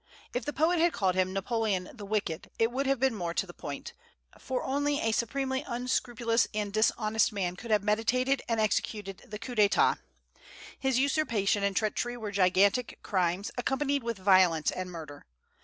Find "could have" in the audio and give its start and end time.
7.55-7.83